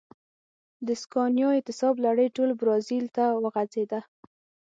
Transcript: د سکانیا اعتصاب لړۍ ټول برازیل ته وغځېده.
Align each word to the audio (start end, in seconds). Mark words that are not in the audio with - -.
د 0.87 0.89
سکانیا 1.03 1.49
اعتصاب 1.57 1.95
لړۍ 2.05 2.27
ټول 2.35 2.49
برازیل 2.61 3.05
ته 3.15 3.25
وغځېده. 3.43 3.99